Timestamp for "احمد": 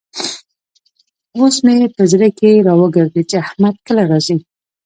3.45-3.75